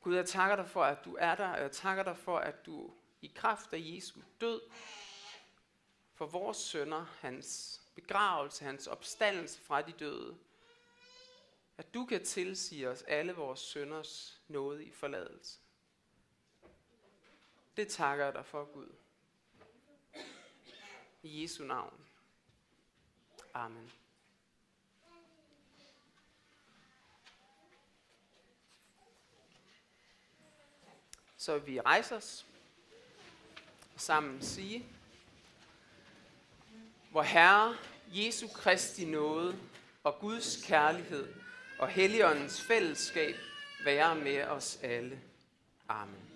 Gud, 0.00 0.14
jeg 0.14 0.26
takker 0.26 0.56
dig 0.56 0.68
for, 0.68 0.84
at 0.84 1.04
du 1.04 1.16
er 1.20 1.34
der, 1.34 1.48
og 1.48 1.60
jeg 1.60 1.72
takker 1.72 2.02
dig 2.02 2.16
for, 2.16 2.38
at 2.38 2.66
du 2.66 2.90
i 3.22 3.32
kraft 3.34 3.72
af 3.72 3.78
Jesu 3.82 4.20
død, 4.40 4.60
for 6.14 6.26
vores 6.26 6.56
sønder, 6.56 7.06
hans 7.20 7.80
begravelse, 7.94 8.64
hans 8.64 8.86
opstandelse 8.86 9.60
fra 9.60 9.82
de 9.82 9.92
døde, 9.92 10.36
at 11.78 11.94
du 11.94 12.04
kan 12.04 12.24
tilsige 12.24 12.88
os 12.88 13.02
alle 13.02 13.32
vores 13.32 13.60
sønders 13.60 14.40
nåde 14.48 14.84
i 14.84 14.90
forladelse. 14.90 15.58
Det 17.76 17.88
takker 17.88 18.24
jeg 18.24 18.34
dig 18.34 18.44
for, 18.46 18.64
Gud. 18.64 18.88
I 21.22 21.42
Jesu 21.42 21.64
navn. 21.64 22.06
Amen. 23.54 23.92
Så 31.36 31.58
vi 31.58 31.80
rejser 31.80 32.16
os 32.16 32.46
og 33.94 34.00
sammen 34.00 34.42
sige, 34.42 34.86
hvor 37.10 37.22
Herre 37.22 37.76
Jesu 38.12 38.48
Kristi 38.48 39.04
nåde 39.04 39.60
og 40.04 40.18
Guds 40.18 40.64
kærlighed 40.64 41.34
og 41.78 41.88
Helligåndens 41.88 42.62
fællesskab 42.62 43.34
være 43.84 44.14
med 44.14 44.44
os 44.44 44.78
alle. 44.82 45.20
Amen. 45.88 46.29